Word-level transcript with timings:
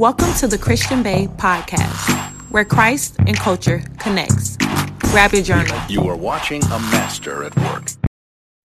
Welcome 0.00 0.32
to 0.36 0.48
the 0.48 0.56
Christian 0.56 1.02
Bae 1.02 1.26
podcast, 1.36 2.08
where 2.50 2.64
Christ 2.64 3.16
and 3.18 3.36
culture 3.36 3.82
connects. 3.98 4.56
Grab 5.10 5.34
your 5.34 5.42
journal. 5.42 5.78
You 5.90 6.08
are 6.08 6.16
watching 6.16 6.64
a 6.64 6.78
master 6.88 7.44
at 7.44 7.54
work. 7.54 7.88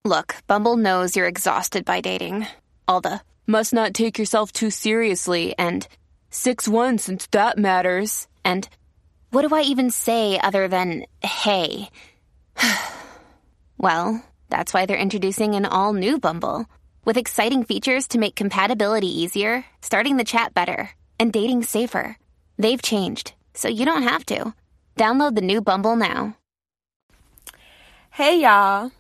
Look, 0.06 0.38
Bumble 0.48 0.78
knows 0.78 1.14
you're 1.14 1.28
exhausted 1.28 1.84
by 1.84 2.00
dating. 2.00 2.48
All 2.88 3.02
the 3.02 3.20
must 3.46 3.74
not 3.74 3.94
take 3.94 4.18
yourself 4.18 4.54
too 4.54 4.70
seriously 4.70 5.54
and 5.60 5.86
6 6.30 6.70
1 6.70 7.00
since 7.00 7.28
that 7.32 7.58
matters. 7.58 8.30
And 8.46 8.70
what 9.32 9.46
do 9.46 9.54
I 9.54 9.64
even 9.64 9.92
say 9.92 10.40
other 10.40 10.70
than 10.70 11.06
hey? 11.22 11.90
well, 13.78 14.24
that's 14.50 14.74
why 14.74 14.86
they're 14.86 14.96
introducing 14.96 15.56
an 15.56 15.66
all 15.66 15.92
new 15.92 16.18
Bumble 16.18 16.66
with 17.04 17.18
exciting 17.18 17.66
features 17.66 18.08
to 18.08 18.20
make 18.20 18.38
compatibility 18.38 19.10
easier, 19.22 19.66
starting 19.82 20.16
the 20.16 20.24
chat 20.24 20.54
better, 20.54 20.92
and 21.20 21.34
dating 21.34 21.64
safer. 21.64 22.18
They've 22.58 22.82
changed, 22.82 23.34
so 23.54 23.68
you 23.68 23.86
don't 23.86 24.04
have 24.04 24.26
to. 24.28 24.54
Download 24.96 25.36
the 25.36 25.42
new 25.42 25.62
Bumble 25.62 25.96
now. 25.96 26.38
Hey, 28.12 28.42
y'all. 28.42 28.92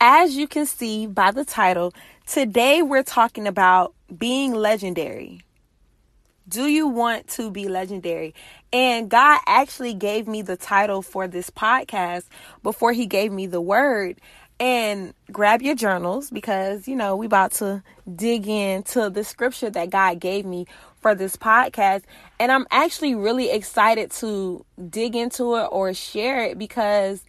As 0.00 0.34
you 0.36 0.48
can 0.48 0.66
see 0.66 1.06
by 1.06 1.30
the 1.30 1.44
title, 1.44 1.92
today 2.26 2.82
we're 2.82 3.02
talking 3.02 3.46
about 3.46 3.94
being 4.16 4.54
legendary. 4.54 5.42
Do 6.48 6.66
you 6.66 6.88
want 6.88 7.28
to 7.28 7.50
be 7.50 7.68
legendary? 7.68 8.34
And 8.72 9.08
God 9.08 9.40
actually 9.46 9.94
gave 9.94 10.26
me 10.26 10.42
the 10.42 10.56
title 10.56 11.02
for 11.02 11.28
this 11.28 11.48
podcast 11.50 12.24
before 12.62 12.92
He 12.92 13.06
gave 13.06 13.30
me 13.30 13.46
the 13.46 13.60
word 13.60 14.20
and 14.58 15.14
grab 15.32 15.62
your 15.62 15.74
journals 15.74 16.30
because 16.30 16.86
you 16.86 16.94
know 16.94 17.16
we 17.16 17.26
about 17.26 17.52
to 17.52 17.82
dig 18.14 18.46
into 18.46 19.08
the 19.08 19.24
scripture 19.24 19.70
that 19.70 19.90
God 19.90 20.20
gave 20.20 20.44
me 20.44 20.66
for 21.00 21.14
this 21.14 21.36
podcast 21.36 22.02
and 22.38 22.52
I'm 22.52 22.66
actually 22.70 23.14
really 23.14 23.50
excited 23.50 24.10
to 24.12 24.64
dig 24.88 25.16
into 25.16 25.56
it 25.56 25.68
or 25.70 25.92
share 25.94 26.44
it 26.44 26.58
because 26.58 27.24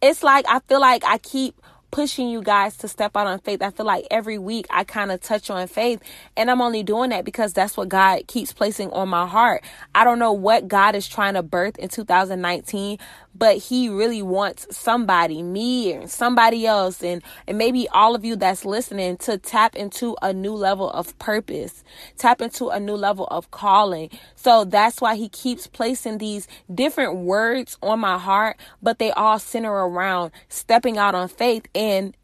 it's 0.00 0.22
like 0.22 0.44
I 0.48 0.60
feel 0.60 0.80
like 0.80 1.04
I 1.04 1.18
keep 1.18 1.54
pushing 1.92 2.28
you 2.28 2.42
guys 2.42 2.76
to 2.78 2.88
step 2.88 3.14
out 3.16 3.26
on 3.26 3.38
faith. 3.38 3.62
I 3.62 3.70
feel 3.70 3.86
like 3.86 4.06
every 4.10 4.38
week 4.38 4.66
I 4.70 4.82
kind 4.82 5.12
of 5.12 5.20
touch 5.20 5.50
on 5.50 5.68
faith 5.68 6.00
and 6.36 6.50
I'm 6.50 6.60
only 6.60 6.82
doing 6.82 7.10
that 7.10 7.24
because 7.24 7.52
that's 7.52 7.76
what 7.76 7.90
God 7.90 8.26
keeps 8.26 8.52
placing 8.52 8.90
on 8.90 9.10
my 9.10 9.26
heart. 9.26 9.62
I 9.94 10.02
don't 10.02 10.18
know 10.18 10.32
what 10.32 10.66
God 10.66 10.96
is 10.96 11.06
trying 11.06 11.34
to 11.34 11.42
birth 11.42 11.78
in 11.78 11.90
2019, 11.90 12.98
but 13.34 13.56
he 13.56 13.88
really 13.88 14.22
wants 14.22 14.66
somebody, 14.76 15.42
me 15.42 15.94
or 15.94 16.06
somebody 16.06 16.66
else, 16.66 17.02
and, 17.02 17.22
and 17.46 17.58
maybe 17.58 17.88
all 17.88 18.14
of 18.14 18.24
you 18.24 18.36
that's 18.36 18.64
listening 18.64 19.16
to 19.18 19.38
tap 19.38 19.74
into 19.74 20.16
a 20.22 20.32
new 20.32 20.54
level 20.54 20.90
of 20.90 21.18
purpose, 21.18 21.82
tap 22.18 22.40
into 22.40 22.68
a 22.68 22.78
new 22.78 22.94
level 22.94 23.26
of 23.30 23.50
calling. 23.50 24.10
So 24.34 24.64
that's 24.64 25.00
why 25.00 25.16
he 25.16 25.28
keeps 25.28 25.66
placing 25.66 26.18
these 26.18 26.46
different 26.72 27.16
words 27.16 27.76
on 27.82 28.00
my 28.00 28.18
heart, 28.18 28.56
but 28.82 28.98
they 28.98 29.12
all 29.12 29.38
center 29.38 29.72
around 29.72 30.32
stepping 30.48 30.98
out 30.98 31.14
on 31.14 31.28
faith 31.28 31.66
and 31.74 32.14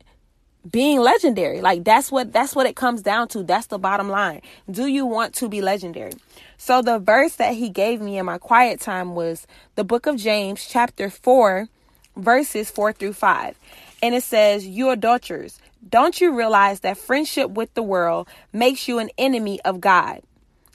being 0.70 1.00
legendary. 1.00 1.60
Like 1.60 1.84
that's 1.84 2.10
what 2.10 2.32
that's 2.32 2.54
what 2.54 2.66
it 2.66 2.76
comes 2.76 3.02
down 3.02 3.28
to. 3.28 3.42
That's 3.42 3.66
the 3.66 3.78
bottom 3.78 4.08
line. 4.08 4.42
Do 4.70 4.86
you 4.86 5.06
want 5.06 5.34
to 5.36 5.48
be 5.48 5.60
legendary? 5.62 6.12
So 6.56 6.82
the 6.82 6.98
verse 6.98 7.36
that 7.36 7.54
he 7.54 7.68
gave 7.68 8.00
me 8.00 8.18
in 8.18 8.26
my 8.26 8.38
quiet 8.38 8.80
time 8.80 9.14
was 9.14 9.46
the 9.76 9.84
book 9.84 10.06
of 10.06 10.16
James 10.16 10.66
chapter 10.68 11.10
4 11.10 11.68
verses 12.16 12.70
4 12.70 12.92
through 12.92 13.12
5. 13.12 13.56
And 14.02 14.14
it 14.14 14.24
says, 14.24 14.66
"You 14.66 14.90
adulterers, 14.90 15.60
don't 15.88 16.20
you 16.20 16.32
realize 16.32 16.80
that 16.80 16.98
friendship 16.98 17.50
with 17.50 17.72
the 17.74 17.82
world 17.82 18.28
makes 18.52 18.88
you 18.88 18.98
an 18.98 19.10
enemy 19.18 19.60
of 19.62 19.80
God?" 19.80 20.22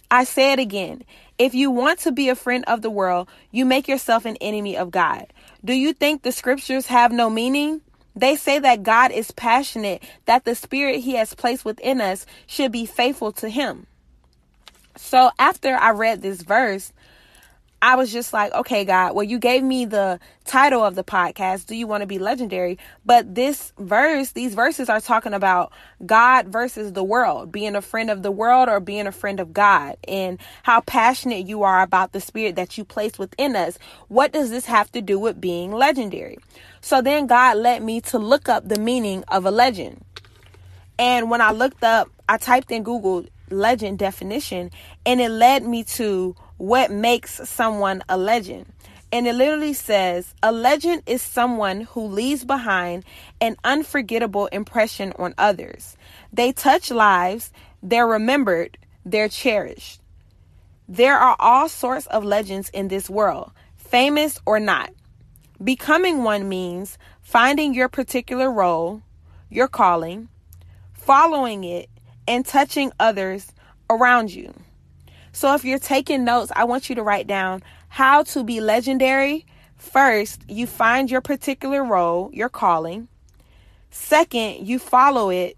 I 0.09 0.23
say 0.25 0.53
it 0.53 0.59
again. 0.59 1.03
If 1.39 1.55
you 1.55 1.71
want 1.71 1.99
to 1.99 2.11
be 2.11 2.29
a 2.29 2.35
friend 2.35 2.63
of 2.67 2.83
the 2.83 2.91
world, 2.91 3.27
you 3.51 3.65
make 3.65 3.87
yourself 3.87 4.25
an 4.25 4.37
enemy 4.39 4.77
of 4.77 4.91
God. 4.91 5.25
Do 5.65 5.73
you 5.73 5.91
think 5.91 6.21
the 6.21 6.31
scriptures 6.31 6.85
have 6.87 7.11
no 7.11 7.29
meaning? 7.29 7.81
They 8.15 8.35
say 8.35 8.59
that 8.59 8.83
God 8.83 9.11
is 9.11 9.31
passionate, 9.31 10.03
that 10.25 10.45
the 10.45 10.55
spirit 10.55 11.01
he 11.01 11.15
has 11.15 11.33
placed 11.33 11.65
within 11.65 12.01
us 12.01 12.25
should 12.45 12.71
be 12.71 12.85
faithful 12.85 13.31
to 13.33 13.49
him. 13.49 13.87
So 14.95 15.31
after 15.39 15.75
I 15.75 15.91
read 15.91 16.21
this 16.21 16.43
verse, 16.43 16.93
I 17.83 17.95
was 17.95 18.13
just 18.13 18.31
like, 18.31 18.53
okay, 18.53 18.85
God, 18.85 19.13
well, 19.13 19.25
you 19.25 19.37
gave 19.37 19.61
me 19.61 19.83
the 19.83 20.17
title 20.45 20.85
of 20.85 20.95
the 20.95 21.03
podcast, 21.03 21.65
Do 21.65 21.75
You 21.75 21.85
Want 21.85 21.99
to 21.99 22.07
Be 22.07 22.17
Legendary? 22.17 22.77
But 23.05 23.35
this 23.35 23.73
verse, 23.77 24.31
these 24.31 24.55
verses 24.55 24.87
are 24.87 25.01
talking 25.01 25.33
about 25.33 25.73
God 26.05 26.47
versus 26.47 26.93
the 26.93 27.03
world, 27.03 27.51
being 27.51 27.75
a 27.75 27.81
friend 27.81 28.09
of 28.09 28.23
the 28.23 28.31
world 28.31 28.69
or 28.69 28.79
being 28.79 29.05
a 29.05 29.11
friend 29.11 29.41
of 29.41 29.51
God, 29.51 29.97
and 30.07 30.39
how 30.63 30.79
passionate 30.79 31.45
you 31.45 31.63
are 31.63 31.81
about 31.81 32.13
the 32.13 32.21
spirit 32.21 32.55
that 32.55 32.77
you 32.77 32.85
place 32.85 33.19
within 33.19 33.53
us. 33.53 33.77
What 34.07 34.31
does 34.31 34.49
this 34.49 34.65
have 34.67 34.89
to 34.93 35.01
do 35.01 35.19
with 35.19 35.41
being 35.41 35.73
legendary? 35.73 36.37
So 36.79 37.01
then 37.01 37.27
God 37.27 37.57
led 37.57 37.83
me 37.83 37.99
to 37.99 38.17
look 38.17 38.47
up 38.47 38.65
the 38.65 38.79
meaning 38.79 39.25
of 39.27 39.45
a 39.45 39.51
legend. 39.51 40.05
And 40.97 41.29
when 41.29 41.41
I 41.41 41.51
looked 41.51 41.83
up, 41.83 42.09
I 42.29 42.37
typed 42.37 42.71
in 42.71 42.83
Google 42.83 43.25
legend 43.49 43.99
definition 43.99 44.71
and 45.05 45.19
it 45.19 45.29
led 45.29 45.65
me 45.65 45.83
to 45.83 46.33
what 46.63 46.89
makes 46.89 47.41
someone 47.49 48.01
a 48.07 48.15
legend. 48.15 48.65
And 49.11 49.27
it 49.27 49.35
literally 49.35 49.73
says 49.73 50.33
a 50.41 50.49
legend 50.49 51.03
is 51.05 51.21
someone 51.21 51.81
who 51.81 52.05
leaves 52.05 52.45
behind 52.45 53.03
an 53.41 53.57
unforgettable 53.65 54.45
impression 54.45 55.11
on 55.19 55.35
others. 55.37 55.97
They 56.31 56.53
touch 56.53 56.89
lives, 56.89 57.51
they're 57.83 58.07
remembered, 58.07 58.77
they're 59.03 59.27
cherished. 59.27 59.99
There 60.87 61.17
are 61.17 61.35
all 61.37 61.67
sorts 61.67 62.05
of 62.05 62.23
legends 62.23 62.69
in 62.69 62.87
this 62.87 63.09
world, 63.09 63.51
famous 63.75 64.39
or 64.45 64.57
not. 64.57 64.91
Becoming 65.61 66.23
one 66.23 66.47
means 66.47 66.97
finding 67.21 67.73
your 67.73 67.89
particular 67.89 68.49
role, 68.49 69.01
your 69.49 69.67
calling, 69.67 70.29
following 70.93 71.65
it, 71.65 71.89
and 72.25 72.45
touching 72.45 72.93
others 73.01 73.51
around 73.89 74.33
you. 74.33 74.53
So 75.33 75.53
if 75.55 75.65
you're 75.65 75.79
taking 75.79 76.23
notes, 76.23 76.51
I 76.55 76.63
want 76.63 76.87
you 76.87 76.95
to 76.95 77.03
write 77.03 77.27
down 77.27 77.63
how 77.89 78.23
to 78.23 78.43
be 78.43 78.61
legendary. 78.61 79.45
First, 79.75 80.41
you 80.47 80.67
find 80.67 81.11
your 81.11 81.21
particular 81.21 81.83
role, 81.83 82.29
your 82.31 82.49
calling. 82.49 83.09
Second, 83.89 84.67
you 84.67 84.79
follow 84.79 85.29
it. 85.29 85.57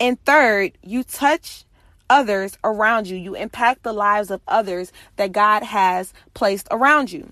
And 0.00 0.22
third, 0.24 0.72
you 0.82 1.04
touch 1.04 1.64
others 2.08 2.58
around 2.64 3.08
you. 3.08 3.16
You 3.16 3.34
impact 3.34 3.82
the 3.82 3.92
lives 3.92 4.30
of 4.30 4.40
others 4.48 4.90
that 5.16 5.32
God 5.32 5.62
has 5.62 6.12
placed 6.34 6.66
around 6.70 7.12
you. 7.12 7.30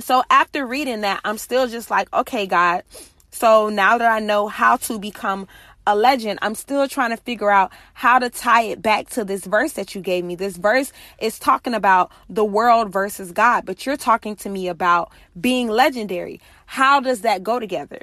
So 0.00 0.24
after 0.28 0.66
reading 0.66 1.02
that, 1.02 1.20
I'm 1.24 1.38
still 1.38 1.68
just 1.68 1.90
like, 1.90 2.12
okay, 2.12 2.46
God. 2.46 2.82
So 3.30 3.68
now 3.68 3.96
that 3.96 4.10
I 4.10 4.18
know 4.18 4.48
how 4.48 4.76
to 4.76 4.98
become 4.98 5.46
a 5.86 5.96
legend, 5.96 6.38
I'm 6.42 6.54
still 6.54 6.86
trying 6.88 7.10
to 7.10 7.16
figure 7.16 7.50
out 7.50 7.72
how 7.94 8.18
to 8.18 8.30
tie 8.30 8.62
it 8.62 8.82
back 8.82 9.10
to 9.10 9.24
this 9.24 9.44
verse 9.44 9.72
that 9.72 9.94
you 9.94 10.00
gave 10.00 10.24
me. 10.24 10.34
This 10.34 10.56
verse 10.56 10.92
is 11.18 11.38
talking 11.38 11.74
about 11.74 12.12
the 12.28 12.44
world 12.44 12.92
versus 12.92 13.32
God, 13.32 13.66
but 13.66 13.84
you're 13.84 13.96
talking 13.96 14.36
to 14.36 14.48
me 14.48 14.68
about 14.68 15.10
being 15.40 15.68
legendary. 15.68 16.40
How 16.66 17.00
does 17.00 17.22
that 17.22 17.42
go 17.42 17.58
together? 17.58 18.02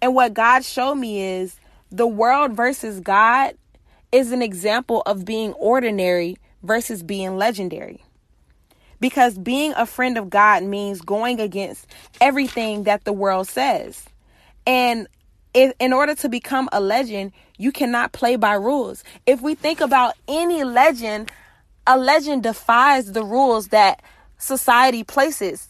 And 0.00 0.14
what 0.14 0.34
God 0.34 0.64
showed 0.64 0.96
me 0.96 1.22
is 1.22 1.56
the 1.90 2.08
world 2.08 2.52
versus 2.52 2.98
God 3.00 3.54
is 4.10 4.32
an 4.32 4.42
example 4.42 5.02
of 5.06 5.24
being 5.24 5.52
ordinary 5.54 6.36
versus 6.62 7.02
being 7.02 7.36
legendary. 7.36 8.02
Because 9.00 9.38
being 9.38 9.72
a 9.76 9.86
friend 9.86 10.18
of 10.18 10.30
God 10.30 10.62
means 10.62 11.00
going 11.00 11.40
against 11.40 11.86
everything 12.20 12.84
that 12.84 13.04
the 13.04 13.12
world 13.12 13.48
says. 13.48 14.04
And 14.66 15.08
if, 15.54 15.72
in 15.78 15.92
order 15.92 16.14
to 16.16 16.28
become 16.28 16.68
a 16.72 16.80
legend, 16.80 17.32
you 17.58 17.72
cannot 17.72 18.12
play 18.12 18.36
by 18.36 18.54
rules. 18.54 19.04
If 19.26 19.40
we 19.40 19.54
think 19.54 19.80
about 19.80 20.14
any 20.26 20.64
legend, 20.64 21.30
a 21.86 21.98
legend 21.98 22.42
defies 22.42 23.12
the 23.12 23.24
rules 23.24 23.68
that 23.68 24.02
society 24.38 25.04
places. 25.04 25.68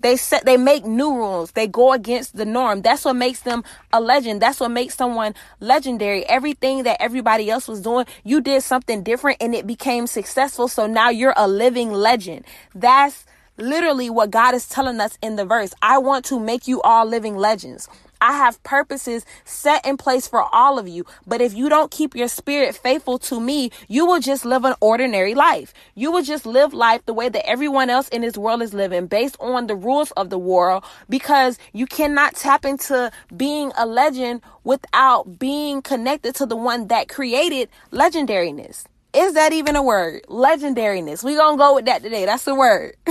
They 0.00 0.16
set 0.16 0.44
they 0.44 0.56
make 0.56 0.84
new 0.84 1.14
rules. 1.14 1.52
They 1.52 1.68
go 1.68 1.92
against 1.92 2.36
the 2.36 2.44
norm. 2.44 2.82
That's 2.82 3.04
what 3.04 3.14
makes 3.14 3.40
them 3.40 3.62
a 3.92 4.00
legend. 4.00 4.42
That's 4.42 4.58
what 4.58 4.72
makes 4.72 4.96
someone 4.96 5.34
legendary. 5.60 6.24
Everything 6.26 6.82
that 6.82 6.96
everybody 7.00 7.48
else 7.48 7.68
was 7.68 7.80
doing, 7.80 8.06
you 8.24 8.40
did 8.40 8.64
something 8.64 9.04
different 9.04 9.38
and 9.40 9.54
it 9.54 9.64
became 9.64 10.08
successful. 10.08 10.66
So 10.66 10.88
now 10.88 11.10
you're 11.10 11.34
a 11.36 11.46
living 11.46 11.92
legend. 11.92 12.44
That's 12.74 13.24
literally 13.56 14.10
what 14.10 14.32
God 14.32 14.56
is 14.56 14.68
telling 14.68 15.00
us 15.00 15.16
in 15.22 15.36
the 15.36 15.44
verse. 15.44 15.72
I 15.80 15.98
want 15.98 16.24
to 16.26 16.40
make 16.40 16.66
you 16.66 16.82
all 16.82 17.06
living 17.06 17.36
legends. 17.36 17.88
I 18.22 18.36
have 18.36 18.62
purposes 18.62 19.26
set 19.44 19.84
in 19.84 19.96
place 19.96 20.28
for 20.28 20.42
all 20.54 20.78
of 20.78 20.86
you. 20.86 21.04
But 21.26 21.40
if 21.40 21.54
you 21.54 21.68
don't 21.68 21.90
keep 21.90 22.14
your 22.14 22.28
spirit 22.28 22.76
faithful 22.76 23.18
to 23.18 23.40
me, 23.40 23.72
you 23.88 24.06
will 24.06 24.20
just 24.20 24.44
live 24.44 24.64
an 24.64 24.76
ordinary 24.80 25.34
life. 25.34 25.74
You 25.96 26.12
will 26.12 26.22
just 26.22 26.46
live 26.46 26.72
life 26.72 27.04
the 27.04 27.14
way 27.14 27.28
that 27.28 27.44
everyone 27.44 27.90
else 27.90 28.08
in 28.08 28.22
this 28.22 28.38
world 28.38 28.62
is 28.62 28.72
living 28.72 29.08
based 29.08 29.36
on 29.40 29.66
the 29.66 29.74
rules 29.74 30.12
of 30.12 30.30
the 30.30 30.38
world 30.38 30.84
because 31.08 31.58
you 31.72 31.84
cannot 31.84 32.36
tap 32.36 32.64
into 32.64 33.10
being 33.36 33.72
a 33.76 33.86
legend 33.86 34.40
without 34.62 35.40
being 35.40 35.82
connected 35.82 36.36
to 36.36 36.46
the 36.46 36.56
one 36.56 36.86
that 36.86 37.08
created 37.08 37.68
legendariness. 37.90 38.84
Is 39.12 39.34
that 39.34 39.52
even 39.52 39.74
a 39.74 39.82
word? 39.82 40.22
Legendariness. 40.28 41.24
We 41.24 41.34
gonna 41.34 41.58
go 41.58 41.74
with 41.74 41.86
that 41.86 42.04
today. 42.04 42.24
That's 42.24 42.44
the 42.44 42.54
word. 42.54 42.94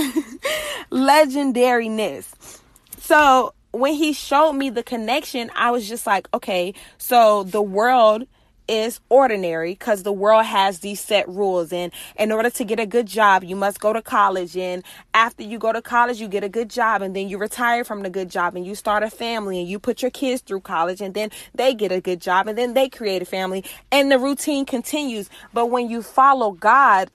Legendariness. 0.90 2.60
So 2.98 3.52
when 3.72 3.94
he 3.94 4.12
showed 4.12 4.52
me 4.52 4.70
the 4.70 4.82
connection, 4.82 5.50
I 5.54 5.70
was 5.70 5.88
just 5.88 6.06
like, 6.06 6.28
okay, 6.32 6.74
so 6.98 7.42
the 7.42 7.62
world 7.62 8.26
is 8.68 9.00
ordinary 9.08 9.72
because 9.72 10.04
the 10.04 10.12
world 10.12 10.44
has 10.44 10.78
these 10.80 11.00
set 11.00 11.28
rules 11.28 11.72
and 11.72 11.92
in 12.16 12.30
order 12.30 12.48
to 12.48 12.64
get 12.64 12.78
a 12.78 12.86
good 12.86 13.06
job 13.06 13.42
you 13.42 13.56
must 13.56 13.80
go 13.80 13.92
to 13.92 14.00
college 14.00 14.56
and 14.56 14.84
after 15.14 15.42
you 15.42 15.58
go 15.58 15.72
to 15.72 15.82
college 15.82 16.20
you 16.20 16.28
get 16.28 16.44
a 16.44 16.48
good 16.48 16.70
job 16.70 17.02
and 17.02 17.14
then 17.16 17.28
you 17.28 17.36
retire 17.38 17.82
from 17.82 18.02
the 18.02 18.08
good 18.08 18.30
job 18.30 18.54
and 18.54 18.64
you 18.64 18.76
start 18.76 19.02
a 19.02 19.10
family 19.10 19.58
and 19.58 19.68
you 19.68 19.80
put 19.80 20.00
your 20.00 20.12
kids 20.12 20.40
through 20.42 20.60
college 20.60 21.00
and 21.00 21.12
then 21.14 21.28
they 21.54 21.74
get 21.74 21.90
a 21.90 22.00
good 22.00 22.20
job 22.20 22.46
and 22.46 22.56
then 22.56 22.72
they 22.72 22.88
create 22.88 23.20
a 23.20 23.26
family 23.26 23.64
and 23.90 24.12
the 24.12 24.18
routine 24.18 24.64
continues. 24.64 25.28
But 25.52 25.66
when 25.66 25.90
you 25.90 26.00
follow 26.00 26.52
God 26.52 27.10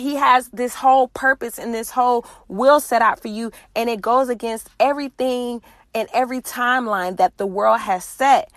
he 0.00 0.16
has 0.16 0.48
this 0.48 0.74
whole 0.76 1.08
purpose 1.08 1.58
and 1.58 1.72
this 1.72 1.90
whole 1.90 2.26
will 2.48 2.80
set 2.80 3.02
out 3.02 3.20
for 3.20 3.28
you 3.28 3.52
and 3.76 3.88
it 3.88 4.00
goes 4.00 4.28
against 4.28 4.68
everything 4.78 5.62
and 5.94 6.08
every 6.12 6.40
timeline 6.40 7.16
that 7.16 7.36
the 7.36 7.46
world 7.46 7.80
has 7.80 8.04
set 8.04 8.50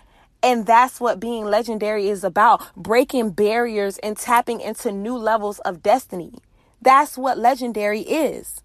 and 0.44 0.66
that's 0.66 1.00
what 1.00 1.20
being 1.20 1.46
legendary 1.46 2.10
is 2.10 2.22
about 2.22 2.62
breaking 2.76 3.30
barriers 3.30 3.96
and 4.02 4.14
tapping 4.14 4.60
into 4.60 4.92
new 4.92 5.16
levels 5.16 5.58
of 5.60 5.82
destiny. 5.82 6.34
That's 6.82 7.16
what 7.16 7.38
legendary 7.38 8.02
is. 8.02 8.60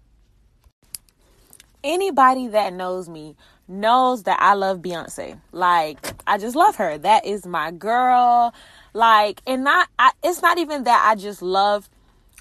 Anybody 1.82 2.48
that 2.48 2.74
knows 2.74 3.08
me 3.08 3.34
knows 3.66 4.24
that 4.24 4.38
I 4.42 4.52
love 4.52 4.80
Beyonce. 4.80 5.40
Like, 5.52 6.12
I 6.26 6.36
just 6.36 6.54
love 6.54 6.76
her. 6.76 6.98
That 6.98 7.24
is 7.24 7.46
my 7.46 7.70
girl. 7.70 8.52
Like, 8.92 9.40
and 9.46 9.64
not, 9.64 9.88
I, 9.98 10.10
it's 10.22 10.42
not 10.42 10.58
even 10.58 10.84
that 10.84 11.02
I 11.08 11.14
just 11.14 11.40
love 11.40 11.88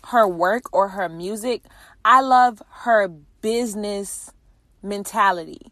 her 0.08 0.28
work 0.28 0.74
or 0.74 0.90
her 0.90 1.10
music. 1.10 1.64
I 2.06 2.22
love 2.22 2.62
her 2.70 3.10
business 3.42 4.32
mentality. 4.82 5.72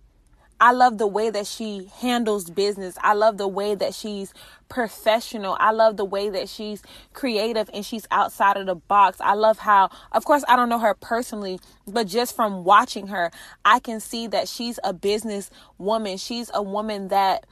I 0.59 0.71
love 0.71 0.97
the 0.97 1.06
way 1.07 1.29
that 1.29 1.45
she 1.45 1.91
handles 2.00 2.50
business. 2.50 2.97
I 3.01 3.13
love 3.13 3.38
the 3.38 3.47
way 3.47 3.75
that 3.75 3.94
she's 3.94 4.33
professional. 4.69 5.56
I 5.59 5.71
love 5.71 5.97
the 5.97 6.06
way 6.06 6.29
that 6.31 6.50
she's 6.50 6.81
creative 7.13 7.69
and 7.74 7.85
she's 7.85 8.07
outside 8.09 8.57
of 8.57 8.65
the 8.65 8.75
box. 8.75 9.21
I 9.21 9.33
love 9.35 9.59
how, 9.59 9.89
of 10.12 10.25
course, 10.25 10.44
I 10.47 10.56
don't 10.56 10.69
know 10.69 10.80
her 10.80 10.95
personally, 10.95 11.59
but 11.85 12.07
just 12.07 12.35
from 12.35 12.63
watching 12.63 13.07
her, 13.07 13.30
I 13.65 13.80
can 13.80 14.00
see 14.00 14.25
that 14.27 14.47
she's 14.47 14.80
a 14.83 14.94
business 14.94 15.51
woman. 15.77 16.18
She's 16.18 16.50
a 16.53 16.63
woman 16.63 17.09
that 17.09 17.45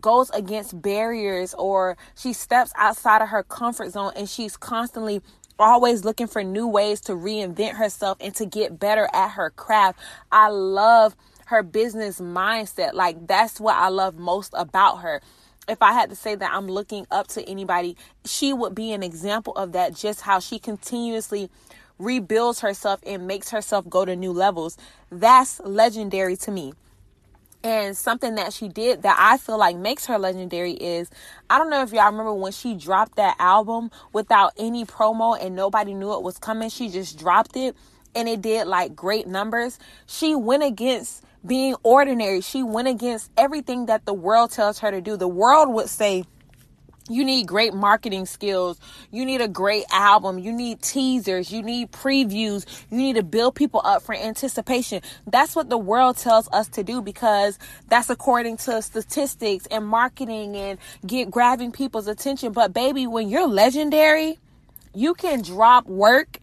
goes 0.00 0.30
against 0.30 0.80
barriers 0.80 1.54
or 1.54 1.96
she 2.16 2.32
steps 2.32 2.72
outside 2.76 3.22
of 3.22 3.28
her 3.28 3.42
comfort 3.42 3.90
zone 3.90 4.12
and 4.16 4.28
she's 4.28 4.56
constantly 4.56 5.20
always 5.58 6.04
looking 6.04 6.26
for 6.26 6.44
new 6.44 6.66
ways 6.66 7.00
to 7.02 7.12
reinvent 7.12 7.74
herself 7.74 8.18
and 8.20 8.34
to 8.36 8.46
get 8.46 8.78
better 8.78 9.08
at 9.12 9.30
her 9.30 9.50
craft. 9.50 9.98
I 10.32 10.48
love 10.48 11.16
her 11.46 11.62
business 11.62 12.20
mindset. 12.20 12.94
Like 12.94 13.26
that's 13.26 13.60
what 13.60 13.76
I 13.76 13.88
love 13.88 14.18
most 14.18 14.52
about 14.56 14.98
her. 14.98 15.20
If 15.68 15.82
I 15.82 15.92
had 15.92 16.10
to 16.10 16.16
say 16.16 16.34
that 16.34 16.52
I'm 16.52 16.66
looking 16.66 17.06
up 17.10 17.28
to 17.28 17.44
anybody, 17.48 17.96
she 18.24 18.52
would 18.52 18.74
be 18.74 18.92
an 18.92 19.02
example 19.02 19.52
of 19.54 19.72
that, 19.72 19.94
just 19.94 20.22
how 20.22 20.40
she 20.40 20.58
continuously 20.58 21.50
rebuilds 21.98 22.60
herself 22.60 23.00
and 23.06 23.26
makes 23.26 23.50
herself 23.50 23.88
go 23.88 24.04
to 24.04 24.16
new 24.16 24.32
levels. 24.32 24.78
That's 25.10 25.60
legendary 25.60 26.36
to 26.38 26.50
me. 26.50 26.72
And 27.64 27.96
something 27.96 28.36
that 28.36 28.52
she 28.52 28.68
did 28.68 29.02
that 29.02 29.16
I 29.18 29.36
feel 29.36 29.58
like 29.58 29.76
makes 29.76 30.06
her 30.06 30.18
legendary 30.18 30.72
is 30.72 31.10
I 31.50 31.58
don't 31.58 31.70
know 31.70 31.82
if 31.82 31.92
y'all 31.92 32.06
remember 32.06 32.32
when 32.34 32.52
she 32.52 32.74
dropped 32.74 33.16
that 33.16 33.36
album 33.38 33.90
without 34.12 34.52
any 34.56 34.84
promo 34.84 35.36
and 35.40 35.56
nobody 35.56 35.92
knew 35.92 36.12
it 36.14 36.22
was 36.22 36.38
coming. 36.38 36.70
She 36.70 36.88
just 36.88 37.18
dropped 37.18 37.56
it 37.56 37.76
and 38.14 38.28
it 38.28 38.42
did 38.42 38.66
like 38.66 38.94
great 38.94 39.26
numbers. 39.26 39.78
She 40.06 40.34
went 40.34 40.62
against 40.62 41.24
being 41.44 41.74
ordinary. 41.82 42.40
She 42.40 42.62
went 42.62 42.88
against 42.88 43.30
everything 43.36 43.86
that 43.86 44.06
the 44.06 44.14
world 44.14 44.50
tells 44.50 44.78
her 44.80 44.90
to 44.90 45.00
do. 45.00 45.16
The 45.16 45.28
world 45.28 45.72
would 45.74 45.88
say, 45.88 46.24
you 47.08 47.24
need 47.24 47.46
great 47.46 47.74
marketing 47.74 48.26
skills. 48.26 48.78
You 49.10 49.24
need 49.24 49.40
a 49.40 49.48
great 49.48 49.84
album. 49.90 50.38
You 50.38 50.52
need 50.52 50.82
teasers. 50.82 51.50
You 51.50 51.62
need 51.62 51.92
previews. 51.92 52.66
You 52.90 52.98
need 52.98 53.16
to 53.16 53.22
build 53.22 53.54
people 53.54 53.80
up 53.84 54.02
for 54.02 54.14
anticipation. 54.14 55.02
That's 55.26 55.56
what 55.56 55.70
the 55.70 55.78
world 55.78 56.16
tells 56.16 56.48
us 56.52 56.68
to 56.68 56.84
do 56.84 57.02
because 57.02 57.58
that's 57.88 58.10
according 58.10 58.58
to 58.58 58.82
statistics 58.82 59.66
and 59.66 59.86
marketing 59.86 60.56
and 60.56 60.78
get 61.06 61.30
grabbing 61.30 61.72
people's 61.72 62.08
attention. 62.08 62.52
But 62.52 62.72
baby, 62.72 63.06
when 63.06 63.28
you're 63.28 63.48
legendary, 63.48 64.38
you 64.94 65.14
can 65.14 65.42
drop 65.42 65.86
work 65.86 66.38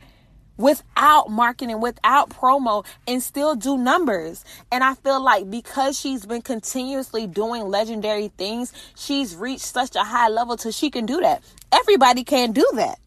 without 0.58 1.30
marketing, 1.30 1.82
without 1.82 2.30
promo, 2.30 2.86
and 3.08 3.22
still 3.22 3.56
do 3.56 3.78
numbers. 3.78 4.44
And 4.72 4.84
I 4.84 4.96
feel 4.96 5.22
like 5.22 5.50
because 5.50 6.00
she's 6.00 6.26
been 6.26 6.42
continuously 6.42 7.28
doing 7.28 7.64
legendary 7.64 8.30
things, 8.38 8.74
she's 8.96 9.36
reached 9.36 9.66
such 9.66 9.96
a 9.96 10.04
high 10.04 10.30
level 10.30 10.58
to 10.58 10.72
she 10.72 10.90
can 10.90 11.06
do 11.06 11.22
that. 11.22 11.44
Everybody 11.72 12.24
can 12.24 12.52
do 12.52 12.68
that. 12.76 13.00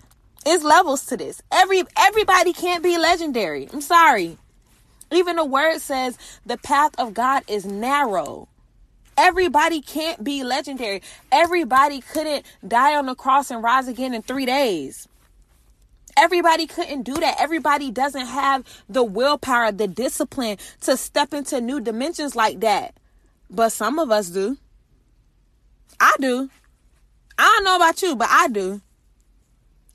It's 0.46 0.64
levels 0.64 1.06
to 1.06 1.16
this. 1.16 1.42
Every 1.52 1.82
everybody 1.96 2.52
can't 2.52 2.82
be 2.82 2.96
legendary. 2.96 3.68
I'm 3.72 3.80
sorry. 3.80 4.38
Even 5.10 5.36
the 5.36 5.44
word 5.44 5.80
says 5.80 6.16
the 6.46 6.56
path 6.58 6.92
of 6.98 7.14
God 7.14 7.42
is 7.48 7.64
narrow. 7.64 8.48
Everybody 9.16 9.80
can't 9.80 10.22
be 10.22 10.44
legendary. 10.44 11.02
Everybody 11.32 12.00
couldn't 12.00 12.46
die 12.66 12.94
on 12.94 13.06
the 13.06 13.14
cross 13.14 13.50
and 13.50 13.62
rise 13.62 13.88
again 13.88 14.14
in 14.14 14.22
3 14.22 14.46
days. 14.46 15.08
Everybody 16.18 16.66
couldn't 16.66 17.02
do 17.02 17.14
that. 17.14 17.36
Everybody 17.38 17.92
doesn't 17.92 18.26
have 18.26 18.64
the 18.88 19.04
willpower, 19.04 19.70
the 19.70 19.86
discipline 19.86 20.58
to 20.80 20.96
step 20.96 21.32
into 21.32 21.60
new 21.60 21.80
dimensions 21.80 22.34
like 22.34 22.58
that. 22.60 22.96
But 23.48 23.70
some 23.70 24.00
of 24.00 24.10
us 24.10 24.28
do. 24.28 24.58
I 26.00 26.12
do. 26.18 26.50
I 27.38 27.44
don't 27.44 27.64
know 27.64 27.76
about 27.76 28.02
you, 28.02 28.16
but 28.16 28.28
I 28.28 28.48
do. 28.48 28.80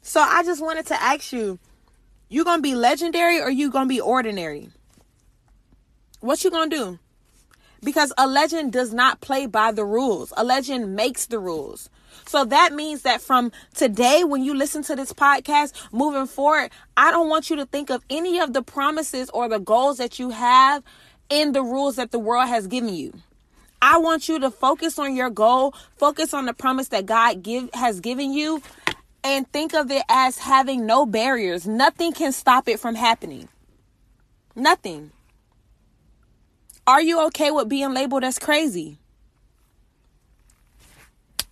So 0.01 0.21
I 0.21 0.43
just 0.43 0.61
wanted 0.61 0.85
to 0.87 1.01
ask 1.01 1.33
you, 1.33 1.59
you 2.29 2.45
going 2.45 2.59
to 2.59 2.63
be 2.63 2.73
legendary 2.73 3.41
or 3.41 3.49
you 3.49 3.69
going 3.69 3.85
to 3.85 3.93
be 3.93 4.01
ordinary? 4.01 4.69
What 6.21 6.43
you 6.45 6.49
going 6.49 6.69
to 6.69 6.75
do? 6.75 6.99
Because 7.83 8.13
a 8.17 8.27
legend 8.27 8.71
does 8.71 8.93
not 8.93 9.19
play 9.19 9.45
by 9.45 9.73
the 9.73 9.83
rules. 9.83 10.31
A 10.37 10.43
legend 10.45 10.95
makes 10.95 11.25
the 11.25 11.37
rules. 11.37 11.89
So 12.25 12.45
that 12.45 12.73
means 12.73 13.03
that 13.03 13.21
from 13.21 13.51
today, 13.73 14.23
when 14.23 14.43
you 14.43 14.53
listen 14.53 14.83
to 14.83 14.95
this 14.95 15.13
podcast, 15.13 15.73
moving 15.91 16.27
forward, 16.27 16.71
I 16.97 17.11
don't 17.11 17.29
want 17.29 17.49
you 17.49 17.55
to 17.57 17.65
think 17.65 17.89
of 17.89 18.03
any 18.09 18.39
of 18.39 18.53
the 18.53 18.61
promises 18.63 19.29
or 19.29 19.47
the 19.49 19.59
goals 19.59 19.97
that 19.97 20.19
you 20.19 20.29
have 20.31 20.83
in 21.29 21.51
the 21.51 21.63
rules 21.63 21.95
that 21.95 22.11
the 22.11 22.19
world 22.19 22.47
has 22.47 22.67
given 22.67 22.93
you. 22.93 23.13
I 23.81 23.97
want 23.97 24.29
you 24.29 24.39
to 24.39 24.49
focus 24.49 24.97
on 24.97 25.15
your 25.15 25.29
goal, 25.29 25.75
focus 25.97 26.33
on 26.33 26.45
the 26.45 26.53
promise 26.53 26.87
that 26.89 27.05
God 27.05 27.43
give 27.43 27.69
has 27.73 27.99
given 27.99 28.31
you, 28.31 28.61
and 29.23 29.45
think 29.51 29.73
of 29.73 29.91
it 29.91 30.03
as 30.07 30.37
having 30.37 30.85
no 30.85 31.05
barriers. 31.05 31.67
Nothing 31.67 32.13
can 32.13 32.31
stop 32.31 32.69
it 32.69 32.79
from 32.79 32.95
happening. 32.95 33.49
Nothing. 34.55 35.11
Are 36.85 37.01
you 37.01 37.25
okay 37.27 37.51
with 37.51 37.69
being 37.69 37.93
labeled 37.93 38.23
as 38.23 38.39
crazy? 38.39 38.99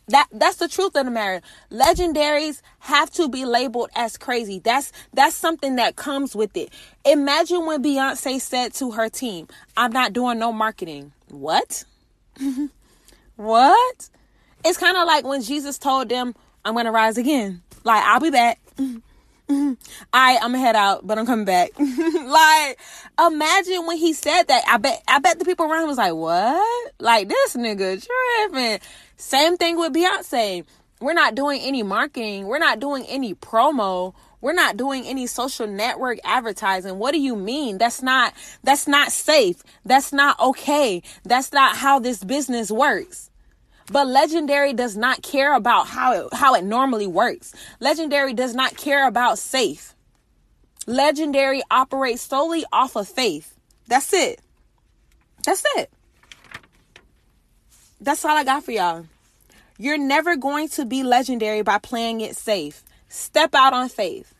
That 0.07 0.27
that's 0.31 0.57
the 0.57 0.67
truth 0.67 0.95
of 0.95 1.05
the 1.05 1.11
matter. 1.11 1.41
Legendaries 1.71 2.61
have 2.79 3.11
to 3.11 3.29
be 3.29 3.45
labeled 3.45 3.89
as 3.95 4.17
crazy. 4.17 4.59
That's 4.59 4.91
that's 5.13 5.35
something 5.35 5.75
that 5.75 5.95
comes 5.95 6.35
with 6.35 6.55
it. 6.57 6.69
Imagine 7.05 7.65
when 7.65 7.83
Beyonce 7.83 8.41
said 8.41 8.73
to 8.75 8.91
her 8.91 9.09
team, 9.09 9.47
"I'm 9.77 9.91
not 9.91 10.13
doing 10.13 10.39
no 10.39 10.51
marketing." 10.51 11.13
What? 11.29 11.85
what? 13.35 14.09
It's 14.65 14.77
kind 14.77 14.97
of 14.97 15.07
like 15.07 15.23
when 15.25 15.41
Jesus 15.41 15.77
told 15.77 16.09
them, 16.09 16.35
"I'm 16.65 16.75
to 16.75 16.91
rise 16.91 17.17
again." 17.17 17.61
Like, 17.83 18.03
"I'll 18.03 18.19
be 18.19 18.31
back." 18.31 18.59
I 20.13 20.37
I'm 20.37 20.51
gonna 20.51 20.59
head 20.59 20.75
out, 20.75 21.05
but 21.05 21.17
I'm 21.17 21.25
coming 21.25 21.45
back. 21.45 21.71
like, 21.77 22.79
imagine 23.19 23.85
when 23.85 23.97
he 23.97 24.13
said 24.13 24.43
that. 24.43 24.63
I 24.67 24.77
bet 24.77 25.03
I 25.07 25.19
bet 25.19 25.39
the 25.39 25.45
people 25.45 25.65
around 25.65 25.83
him 25.83 25.89
was 25.89 25.97
like, 25.97 26.13
"What? 26.13 26.93
Like 26.99 27.27
this 27.27 27.55
nigga 27.55 28.05
tripping." 28.05 28.79
Same 29.21 29.55
thing 29.55 29.77
with 29.77 29.93
Beyonce. 29.93 30.65
We're 30.99 31.13
not 31.13 31.35
doing 31.35 31.61
any 31.61 31.83
marketing. 31.83 32.47
We're 32.47 32.57
not 32.57 32.79
doing 32.79 33.05
any 33.07 33.35
promo. 33.35 34.15
We're 34.41 34.51
not 34.53 34.77
doing 34.77 35.05
any 35.05 35.27
social 35.27 35.67
network 35.67 36.17
advertising. 36.23 36.97
What 36.97 37.11
do 37.11 37.19
you 37.19 37.35
mean? 37.35 37.77
That's 37.77 38.01
not 38.01 38.33
that's 38.63 38.87
not 38.87 39.11
safe. 39.11 39.61
That's 39.85 40.11
not 40.11 40.39
okay. 40.39 41.03
That's 41.23 41.53
not 41.53 41.77
how 41.77 41.99
this 41.99 42.23
business 42.23 42.71
works. 42.71 43.29
But 43.91 44.07
Legendary 44.07 44.73
does 44.73 44.97
not 44.97 45.21
care 45.21 45.53
about 45.53 45.87
how 45.87 46.13
it, 46.13 46.33
how 46.33 46.55
it 46.55 46.63
normally 46.63 47.07
works. 47.07 47.53
Legendary 47.79 48.33
does 48.33 48.55
not 48.55 48.75
care 48.75 49.07
about 49.07 49.37
safe. 49.37 49.93
Legendary 50.87 51.61
operates 51.69 52.23
solely 52.23 52.65
off 52.73 52.95
of 52.95 53.07
faith. 53.07 53.55
That's 53.87 54.13
it. 54.13 54.41
That's 55.45 55.63
it. 55.75 55.91
That's 58.01 58.25
all 58.25 58.35
I 58.35 58.43
got 58.43 58.63
for 58.63 58.71
y'all. 58.71 59.05
You're 59.81 59.97
never 59.97 60.35
going 60.35 60.69
to 60.69 60.85
be 60.85 61.01
legendary 61.01 61.63
by 61.63 61.79
playing 61.79 62.21
it 62.21 62.35
safe. 62.35 62.83
Step 63.09 63.55
out 63.55 63.73
on 63.73 63.89
faith. 63.89 64.31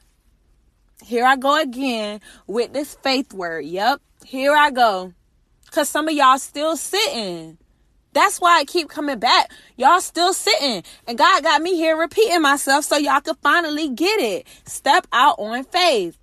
Here 1.04 1.26
I 1.26 1.36
go 1.36 1.60
again 1.60 2.22
with 2.46 2.74
this 2.74 2.94
faith 3.02 3.34
word. 3.34 3.66
Yep, 3.66 4.02
here 4.24 4.56
I 4.56 4.70
go. 4.70 5.16
Because 5.66 5.90
some 5.90 6.08
of 6.08 6.14
y'all 6.14 6.38
still 6.38 6.78
sitting. 6.78 7.58
That's 8.14 8.40
why 8.40 8.60
I 8.60 8.66
keep 8.66 8.88
coming 8.88 9.18
back. 9.18 9.50
Y'all 9.78 10.00
still 10.00 10.32
sitting. 10.32 10.84
And 11.08 11.18
God 11.18 11.42
got 11.42 11.64
me 11.64 11.76
here 11.76 11.98
repeating 11.98 12.44
myself 12.44 12.86
so 12.86 12.98
y'all 12.98 13.22
can 13.22 13.34
finally 13.42 13.90
get 13.90 14.20
it. 14.20 14.46
Step 14.68 15.08
out 15.12 15.40
on 15.40 15.64
faith. 15.64 16.20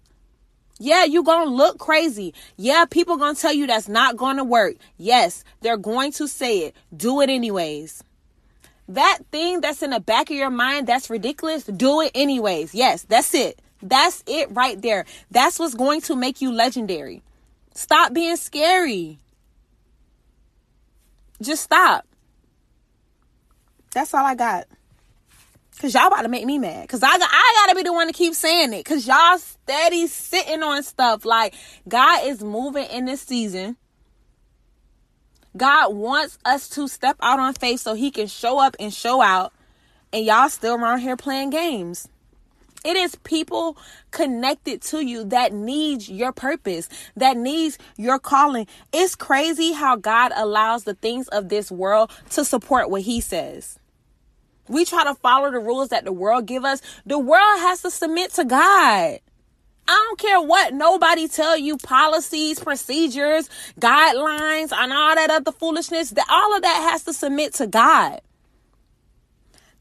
Yeah, 0.79 1.03
you 1.03 1.25
gonna 1.25 1.51
look 1.51 1.81
crazy. 1.81 2.35
Yeah, 2.57 2.85
people 2.85 3.17
gonna 3.17 3.35
tell 3.35 3.53
you 3.53 3.67
that's 3.67 3.89
not 3.89 4.17
gonna 4.17 4.45
work. 4.45 4.77
Yes, 4.97 5.43
they're 5.61 5.77
going 5.77 6.13
to 6.13 6.29
say 6.29 6.59
it. 6.59 6.77
Do 6.97 7.21
it 7.21 7.29
anyways. 7.31 8.05
That 8.89 9.19
thing 9.31 9.61
that's 9.61 9.83
in 9.83 9.91
the 9.91 10.01
back 10.01 10.31
of 10.31 10.37
your 10.37 10.51
mind 10.51 10.87
that's 10.87 11.11
ridiculous, 11.11 11.65
do 11.65 12.01
it 12.01 12.13
anyways. 12.15 12.75
Yes, 12.75 13.03
that's 13.03 13.35
it. 13.35 13.61
That's 13.83 14.25
it 14.27 14.49
right 14.51 14.81
there. 14.81 15.05
That's 15.31 15.59
what's 15.59 15.75
going 15.75 16.01
to 16.03 16.17
make 16.17 16.41
you 16.41 16.53
legendary. 16.53 17.23
Stop 17.75 18.13
being 18.13 18.37
scary. 18.37 19.19
Just 21.41 21.63
stop. 21.63 22.07
That's 23.93 24.13
all 24.15 24.25
I 24.25 24.35
got. 24.35 24.67
Cause 25.81 25.95
y'all 25.95 26.09
about 26.09 26.23
to 26.23 26.29
make 26.29 26.45
me 26.45 26.59
mad. 26.59 26.89
Cause 26.89 27.05
I 27.05 27.19
got, 27.19 27.29
I 27.31 27.53
gotta 27.67 27.77
be 27.77 27.85
the 27.85 27.93
one 27.93 28.09
to 28.09 28.13
keep 28.13 28.35
saying 28.35 28.73
it. 28.73 28.85
Cause 28.85 29.07
y'all 29.07 29.39
steady 29.39 30.09
sitting 30.09 30.61
on 30.65 30.83
stuff. 30.83 31.25
Like 31.25 31.55
God 31.87 32.27
is 32.27 32.43
moving 32.43 32.87
in 32.87 33.05
this 33.05 33.21
season. 33.21 33.77
God 35.59 35.95
wants 35.95 36.39
us 36.45 36.69
to 36.71 36.89
step 36.89 37.17
out 37.21 37.39
on 37.39 37.53
faith 37.55 37.81
so 37.81 37.95
he 37.95 38.11
can 38.11 38.29
show 38.29 38.59
up 38.59 38.77
and 38.81 38.95
show 38.95 39.21
out. 39.21 39.53
And 40.13 40.25
y'all 40.25 40.49
still 40.49 40.77
around 40.77 41.01
here 41.01 41.17
playing 41.17 41.51
games. 41.51 42.09
It 42.85 42.97
is 42.97 43.17
people 43.17 43.77
connected 44.13 44.83
to 44.83 45.05
you 45.05 45.25
that 45.25 45.53
needs 45.53 46.09
your 46.09 46.33
purpose, 46.33 46.89
that 47.17 47.37
needs 47.37 47.77
your 47.97 48.21
calling. 48.21 48.69
It's 48.93 49.17
crazy 49.17 49.73
how 49.73 49.97
God 49.97 50.33
allows 50.37 50.85
the 50.85 50.95
things 50.95 51.27
of 51.29 51.49
this 51.49 51.73
world 51.73 52.11
to 52.31 52.45
support 52.45 52.89
what 52.89 53.03
he 53.03 53.21
says. 53.21 53.79
We 54.69 54.85
try 54.85 55.05
to 55.05 55.15
follow 55.17 55.51
the 55.51 55.59
rules 55.59 55.89
that 55.89 56.05
the 56.05 56.13
world 56.13 56.47
give 56.47 56.65
us. 56.65 56.81
The 57.05 57.19
world 57.19 57.61
has 57.61 57.83
to 57.83 57.91
submit 57.91 58.33
to 58.35 58.45
God. 58.45 59.19
I 59.89 60.05
don't 60.07 60.19
care 60.19 60.41
what 60.41 60.75
nobody 60.75 61.29
tell 61.29 61.57
you 61.57 61.79
policies, 61.79 62.61
procedures, 62.61 63.49
guidelines, 63.81 64.71
and 64.71 64.93
all 64.93 65.15
that 65.15 65.31
other 65.31 65.51
foolishness. 65.51 66.11
That 66.11 66.27
all 66.29 66.55
of 66.55 66.61
that 66.61 66.91
has 66.93 67.05
to 67.05 67.15
submit 67.15 67.55
to 67.55 67.67
God. 67.67 68.21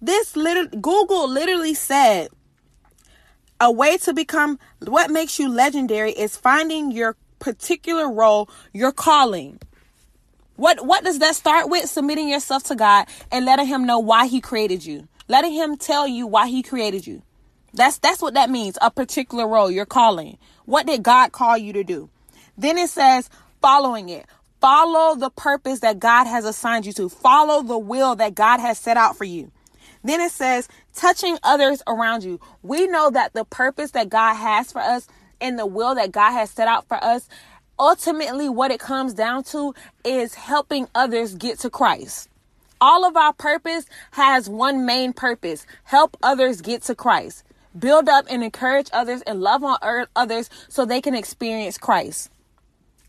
This 0.02 0.38
little 0.38 0.68
Google 0.68 1.30
literally 1.30 1.74
said 1.74 2.30
a 3.60 3.70
way 3.70 3.98
to 3.98 4.14
become 4.14 4.60
what 4.86 5.12
makes 5.12 5.40
you 5.40 5.50
legendary 5.50 6.12
is 6.12 6.38
finding 6.38 6.92
your 6.92 7.18
particular 7.40 8.10
role, 8.10 8.50
your 8.72 8.94
calling. 8.94 9.60
What 10.56 10.86
what 10.86 11.04
does 11.04 11.20
that 11.20 11.36
start 11.36 11.70
with? 11.70 11.90
Submitting 11.90 12.30
yourself 12.30 12.64
to 12.66 12.76
God 12.76 13.08
and 13.30 13.44
letting 13.44 13.68
him 13.68 13.86
know 13.86 14.00
why 14.00 14.28
he 14.28 14.40
created 14.40 14.86
you. 14.86 15.10
Letting 15.28 15.52
him 15.52 15.76
tell 15.76 16.08
you 16.08 16.28
why 16.28 16.48
he 16.48 16.64
created 16.64 17.06
you. 17.06 17.24
That's 17.74 17.98
that's 18.00 18.22
what 18.22 18.34
that 18.36 18.50
means. 18.50 18.78
A 18.82 18.92
particular 18.92 19.48
role, 19.48 19.70
your 19.70 19.86
calling. 19.86 20.38
What 20.66 20.88
did 20.88 21.04
God 21.04 21.32
call 21.32 21.58
you 21.58 21.74
to 21.74 21.84
do? 21.84 22.10
Then 22.58 22.78
it 22.78 22.90
says 22.90 23.30
following 23.62 24.10
it. 24.10 24.26
Follow 24.60 25.16
the 25.16 25.30
purpose 25.30 25.82
that 25.82 26.00
God 26.00 26.26
has 26.26 26.44
assigned 26.44 26.86
you 26.86 26.94
to. 26.94 27.10
Follow 27.10 27.62
the 27.62 27.78
will 27.78 28.16
that 28.16 28.34
God 28.34 28.60
has 28.60 28.80
set 28.80 28.98
out 28.98 29.16
for 29.16 29.24
you. 29.24 29.52
Then 30.04 30.22
it 30.22 30.32
says, 30.32 30.68
touching 30.96 31.38
others 31.44 31.84
around 31.86 32.24
you. 32.24 32.40
We 32.64 32.88
know 32.88 33.10
that 33.12 33.34
the 33.34 33.46
purpose 33.46 33.92
that 33.92 34.10
God 34.10 34.36
has 34.36 34.72
for 34.72 34.80
us 34.80 35.08
and 35.42 35.60
the 35.60 35.66
will 35.66 35.96
that 35.96 36.12
God 36.12 36.32
has 36.32 36.50
set 36.50 36.68
out 36.68 36.88
for 36.88 37.04
us, 37.04 37.28
ultimately, 37.78 38.50
what 38.50 38.72
it 38.72 38.80
comes 38.80 39.14
down 39.14 39.44
to 39.46 39.76
is 40.04 40.34
helping 40.34 40.88
others 40.96 41.36
get 41.36 41.60
to 41.60 41.70
Christ. 41.70 42.30
All 42.80 43.06
of 43.06 43.18
our 43.18 43.34
purpose 43.34 43.86
has 44.12 44.50
one 44.50 44.86
main 44.86 45.14
purpose 45.14 45.66
help 45.84 46.16
others 46.24 46.62
get 46.62 46.84
to 46.84 46.96
Christ. 46.96 47.44
Build 47.78 48.10
up 48.10 48.26
and 48.30 48.44
encourage 48.44 48.90
others 48.94 49.22
and 49.24 49.42
love 49.42 49.64
on 49.64 49.78
others 50.16 50.50
so 50.70 50.86
they 50.86 51.02
can 51.02 51.16
experience 51.16 51.78
Christ. 51.78 52.30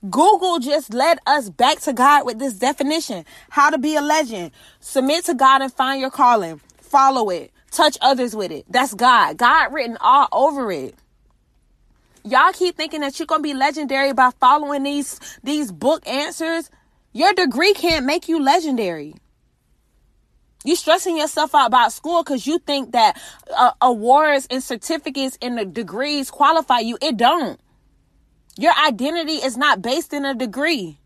Google 0.09 0.59
just 0.59 0.95
led 0.95 1.19
us 1.27 1.51
back 1.51 1.81
to 1.81 1.93
God 1.93 2.25
with 2.25 2.39
this 2.39 2.55
definition 2.55 3.25
how 3.51 3.71
to 3.71 3.79
be 3.79 3.97
a 3.97 4.01
legend. 4.01 4.53
Submit 4.81 5.25
to 5.25 5.35
God 5.35 5.63
and 5.63 5.73
find 5.73 6.01
your 6.01 6.11
calling 6.11 6.61
follow 6.89 7.31
it, 7.31 7.53
touch 7.71 7.97
others 8.01 8.35
with 8.35 8.51
it. 8.51 8.65
That's 8.69 8.95
God. 8.95 9.37
God 9.37 9.73
written 9.73 9.99
all 10.01 10.29
over 10.33 10.73
it. 10.73 10.95
Y'all 12.25 12.53
keep 12.53 12.77
thinking 12.77 13.01
that 13.03 13.19
you're 13.19 13.27
going 13.27 13.41
to 13.41 13.49
be 13.49 13.55
legendary 13.55 14.13
by 14.13 14.31
following 14.41 14.83
these 14.83 15.21
these 15.43 15.71
book 15.71 16.07
answers. 16.07 16.71
Your 17.13 17.33
degree 17.33 17.75
can't 17.75 18.05
make 18.05 18.29
you 18.29 18.43
legendary. 18.43 19.15
You 20.65 20.75
stressing 20.77 21.17
yourself 21.17 21.55
out 21.55 21.69
about 21.69 21.93
school 21.93 22.23
because 22.23 22.47
you 22.47 22.59
think 22.59 22.93
that 22.93 23.21
uh, 23.57 23.73
awards 23.81 24.47
and 24.50 24.62
certificates 24.62 25.38
and 25.41 25.57
the 25.57 25.65
degrees 25.65 26.31
qualify 26.31 26.81
you. 26.81 26.99
It 27.00 27.17
don't. 27.17 27.61
Your 28.57 28.73
identity 28.87 29.35
is 29.35 29.57
not 29.57 29.83
based 29.83 30.12
in 30.12 30.25
a 30.25 30.35
degree. 30.35 30.99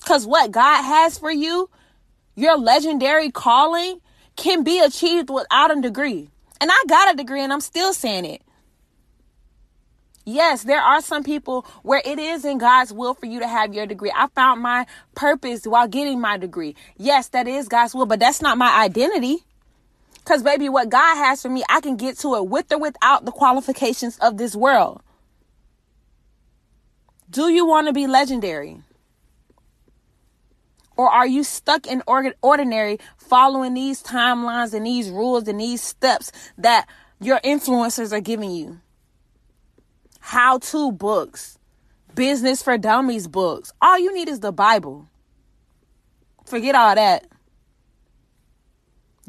Because 0.00 0.26
what 0.26 0.50
God 0.50 0.82
has 0.82 1.16
for 1.16 1.30
you, 1.30 1.70
your 2.34 2.58
legendary 2.58 3.30
calling, 3.30 4.00
can 4.36 4.64
be 4.64 4.80
achieved 4.80 5.30
without 5.30 5.76
a 5.76 5.80
degree. 5.80 6.28
And 6.60 6.70
I 6.72 6.84
got 6.88 7.14
a 7.14 7.16
degree 7.16 7.42
and 7.42 7.52
I'm 7.52 7.60
still 7.60 7.92
saying 7.92 8.24
it. 8.24 8.42
Yes, 10.24 10.62
there 10.62 10.80
are 10.80 11.02
some 11.02 11.24
people 11.24 11.66
where 11.82 12.00
it 12.04 12.18
is 12.18 12.44
in 12.44 12.58
God's 12.58 12.92
will 12.92 13.14
for 13.14 13.26
you 13.26 13.40
to 13.40 13.48
have 13.48 13.74
your 13.74 13.86
degree. 13.86 14.12
I 14.14 14.28
found 14.28 14.62
my 14.62 14.86
purpose 15.16 15.64
while 15.64 15.88
getting 15.88 16.20
my 16.20 16.36
degree. 16.36 16.76
Yes, 16.96 17.28
that 17.28 17.48
is 17.48 17.66
God's 17.66 17.94
will, 17.94 18.06
but 18.06 18.20
that's 18.20 18.40
not 18.40 18.56
my 18.56 18.84
identity. 18.84 19.38
Because, 20.14 20.44
baby, 20.44 20.68
what 20.68 20.88
God 20.88 21.16
has 21.16 21.42
for 21.42 21.48
me, 21.48 21.64
I 21.68 21.80
can 21.80 21.96
get 21.96 22.18
to 22.18 22.36
it 22.36 22.46
with 22.46 22.70
or 22.70 22.78
without 22.78 23.24
the 23.24 23.32
qualifications 23.32 24.16
of 24.18 24.38
this 24.38 24.54
world. 24.54 25.02
Do 27.28 27.48
you 27.48 27.66
want 27.66 27.88
to 27.88 27.92
be 27.92 28.06
legendary? 28.06 28.82
Or 30.96 31.08
are 31.08 31.26
you 31.26 31.42
stuck 31.42 31.86
in 31.88 32.02
ordinary 32.06 33.00
following 33.16 33.74
these 33.74 34.02
timelines 34.02 34.74
and 34.74 34.86
these 34.86 35.10
rules 35.10 35.48
and 35.48 35.58
these 35.58 35.82
steps 35.82 36.30
that 36.58 36.86
your 37.18 37.40
influencers 37.40 38.12
are 38.12 38.20
giving 38.20 38.52
you? 38.52 38.81
How 40.22 40.58
to 40.58 40.92
books, 40.92 41.58
business 42.14 42.62
for 42.62 42.78
dummies 42.78 43.28
books. 43.28 43.72
All 43.82 43.98
you 43.98 44.14
need 44.14 44.28
is 44.28 44.40
the 44.40 44.52
Bible. 44.52 45.08
Forget 46.46 46.74
all 46.74 46.94
that. 46.94 47.26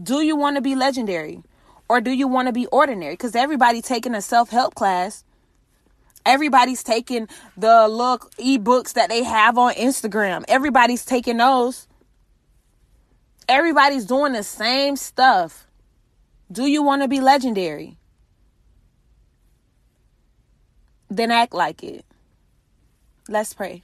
Do 0.01 0.21
you 0.21 0.35
want 0.35 0.55
to 0.55 0.61
be 0.61 0.75
legendary? 0.75 1.43
Or 1.89 1.99
do 1.99 2.11
you 2.11 2.27
want 2.27 2.47
to 2.47 2.53
be 2.53 2.65
ordinary? 2.67 3.13
Because 3.13 3.35
everybody 3.35 3.81
taking 3.81 4.15
a 4.15 4.21
self 4.21 4.49
help 4.49 4.75
class 4.75 5.25
Everybody's 6.25 6.83
taking 6.83 7.27
the 7.57 7.87
look 7.87 8.31
ebooks 8.35 8.93
that 8.93 9.09
they 9.09 9.23
have 9.23 9.57
on 9.57 9.73
Instagram. 9.73 10.43
Everybody's 10.47 11.03
taking 11.03 11.37
those. 11.37 11.87
Everybody's 13.49 14.05
doing 14.05 14.31
the 14.31 14.43
same 14.43 14.95
stuff. 14.95 15.67
Do 16.49 16.65
you 16.65 16.81
want 16.81 17.01
to 17.01 17.09
be 17.09 17.19
legendary? 17.19 17.97
Then 21.13 21.29
act 21.29 21.53
like 21.53 21.83
it. 21.83 22.05
Let's 23.29 23.53
pray. 23.53 23.83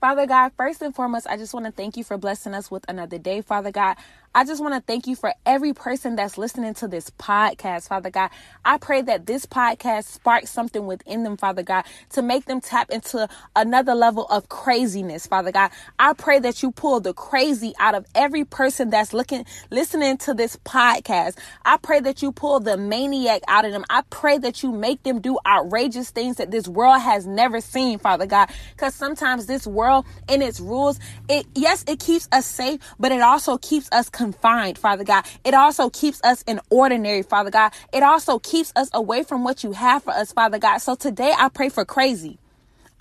Father 0.00 0.26
God, 0.26 0.52
first 0.56 0.82
and 0.82 0.94
foremost, 0.94 1.26
I 1.26 1.38
just 1.38 1.54
want 1.54 1.64
to 1.64 1.72
thank 1.72 1.96
you 1.96 2.04
for 2.04 2.18
blessing 2.18 2.52
us 2.52 2.70
with 2.70 2.84
another 2.88 3.16
day, 3.18 3.40
Father 3.40 3.70
God. 3.72 3.96
I 4.34 4.44
just 4.44 4.62
want 4.62 4.74
to 4.74 4.80
thank 4.80 5.06
you 5.06 5.14
for 5.14 5.34
every 5.44 5.74
person 5.74 6.16
that's 6.16 6.38
listening 6.38 6.72
to 6.74 6.88
this 6.88 7.10
podcast, 7.10 7.88
Father 7.88 8.08
God. 8.08 8.30
I 8.64 8.78
pray 8.78 9.02
that 9.02 9.26
this 9.26 9.44
podcast 9.44 10.04
sparks 10.04 10.50
something 10.50 10.86
within 10.86 11.22
them, 11.22 11.36
Father 11.36 11.62
God, 11.62 11.84
to 12.10 12.22
make 12.22 12.46
them 12.46 12.62
tap 12.62 12.88
into 12.88 13.28
another 13.54 13.94
level 13.94 14.24
of 14.24 14.48
craziness, 14.48 15.26
Father 15.26 15.52
God. 15.52 15.70
I 15.98 16.14
pray 16.14 16.38
that 16.38 16.62
you 16.62 16.72
pull 16.72 17.00
the 17.00 17.12
crazy 17.12 17.74
out 17.78 17.94
of 17.94 18.06
every 18.14 18.46
person 18.46 18.88
that's 18.88 19.12
looking, 19.12 19.44
listening 19.70 20.16
to 20.18 20.32
this 20.32 20.56
podcast. 20.56 21.36
I 21.66 21.76
pray 21.76 22.00
that 22.00 22.22
you 22.22 22.32
pull 22.32 22.58
the 22.58 22.78
maniac 22.78 23.42
out 23.48 23.66
of 23.66 23.72
them. 23.72 23.84
I 23.90 24.02
pray 24.08 24.38
that 24.38 24.62
you 24.62 24.72
make 24.72 25.02
them 25.02 25.20
do 25.20 25.38
outrageous 25.44 26.08
things 26.08 26.36
that 26.36 26.50
this 26.50 26.66
world 26.66 27.02
has 27.02 27.26
never 27.26 27.60
seen, 27.60 27.98
Father 27.98 28.24
God. 28.24 28.48
Because 28.74 28.94
sometimes 28.94 29.44
this 29.44 29.66
world 29.66 30.06
and 30.26 30.42
its 30.42 30.58
rules, 30.58 30.98
it 31.28 31.44
yes, 31.54 31.84
it 31.86 32.00
keeps 32.00 32.28
us 32.32 32.46
safe, 32.46 32.80
but 32.98 33.12
it 33.12 33.20
also 33.20 33.58
keeps 33.58 33.90
us 33.92 34.08
confined, 34.22 34.78
Father 34.78 35.02
God. 35.02 35.24
It 35.44 35.52
also 35.52 35.90
keeps 35.90 36.20
us 36.22 36.42
in 36.42 36.60
ordinary, 36.70 37.22
Father 37.22 37.50
God. 37.50 37.72
It 37.92 38.04
also 38.04 38.38
keeps 38.38 38.72
us 38.76 38.88
away 38.94 39.24
from 39.24 39.42
what 39.42 39.64
you 39.64 39.72
have 39.72 40.04
for 40.04 40.12
us, 40.12 40.32
Father 40.32 40.60
God. 40.60 40.78
So 40.78 40.94
today 40.94 41.34
I 41.36 41.48
pray 41.48 41.68
for 41.68 41.84
crazy. 41.84 42.38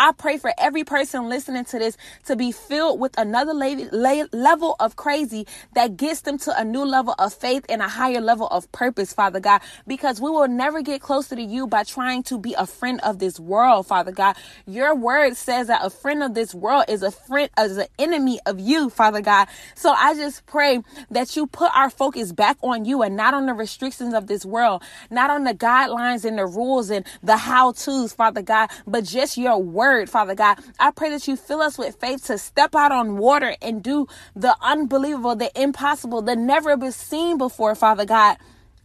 I 0.01 0.13
pray 0.13 0.39
for 0.39 0.51
every 0.57 0.83
person 0.83 1.29
listening 1.29 1.63
to 1.65 1.77
this 1.77 1.95
to 2.25 2.35
be 2.35 2.51
filled 2.51 2.99
with 2.99 3.15
another 3.19 3.53
level 3.53 4.75
of 4.79 4.95
crazy 4.95 5.45
that 5.75 5.95
gets 5.95 6.21
them 6.21 6.39
to 6.39 6.59
a 6.59 6.65
new 6.65 6.83
level 6.83 7.13
of 7.19 7.31
faith 7.31 7.67
and 7.69 7.83
a 7.83 7.87
higher 7.87 8.19
level 8.19 8.47
of 8.47 8.71
purpose, 8.71 9.13
Father 9.13 9.39
God, 9.39 9.61
because 9.85 10.19
we 10.19 10.31
will 10.31 10.47
never 10.47 10.81
get 10.81 11.01
closer 11.01 11.35
to 11.35 11.41
you 11.43 11.67
by 11.67 11.83
trying 11.83 12.23
to 12.23 12.39
be 12.39 12.55
a 12.57 12.65
friend 12.65 12.99
of 13.01 13.19
this 13.19 13.39
world, 13.39 13.85
Father 13.85 14.11
God. 14.11 14.37
Your 14.65 14.95
word 14.95 15.37
says 15.37 15.67
that 15.67 15.85
a 15.85 15.91
friend 15.91 16.23
of 16.23 16.33
this 16.33 16.55
world 16.55 16.85
is 16.87 17.03
a 17.03 17.11
friend, 17.11 17.51
is 17.59 17.77
an 17.77 17.85
enemy 17.99 18.39
of 18.47 18.59
you, 18.59 18.89
Father 18.89 19.21
God. 19.21 19.49
So 19.75 19.91
I 19.91 20.15
just 20.15 20.47
pray 20.47 20.81
that 21.11 21.35
you 21.35 21.45
put 21.45 21.69
our 21.75 21.91
focus 21.91 22.31
back 22.31 22.57
on 22.63 22.85
you 22.85 23.03
and 23.03 23.15
not 23.15 23.35
on 23.35 23.45
the 23.45 23.53
restrictions 23.53 24.15
of 24.15 24.25
this 24.25 24.47
world, 24.47 24.81
not 25.11 25.29
on 25.29 25.43
the 25.43 25.53
guidelines 25.53 26.25
and 26.25 26.39
the 26.39 26.47
rules 26.47 26.89
and 26.89 27.05
the 27.21 27.37
how 27.37 27.73
to's, 27.73 28.13
Father 28.13 28.41
God, 28.41 28.71
but 28.87 29.03
just 29.03 29.37
your 29.37 29.59
word, 29.59 29.90
Father 30.09 30.35
God. 30.35 30.59
I 30.79 30.91
pray 30.91 31.09
that 31.11 31.27
you 31.27 31.35
fill 31.35 31.61
us 31.61 31.77
with 31.77 31.95
faith 31.95 32.25
to 32.25 32.37
step 32.37 32.75
out 32.75 32.91
on 32.91 33.17
water 33.17 33.55
and 33.61 33.83
do 33.83 34.07
the 34.35 34.55
unbelievable, 34.61 35.35
the 35.35 35.51
impossible, 35.59 36.21
the 36.21 36.35
never 36.35 36.77
been 36.77 36.91
seen 36.91 37.37
before, 37.37 37.75
Father 37.75 38.05
God. 38.05 38.37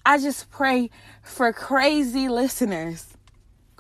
I 0.05 0.19
just 0.19 0.51
pray 0.51 0.91
for 1.23 1.53
crazy 1.53 2.29
listeners 2.29 3.17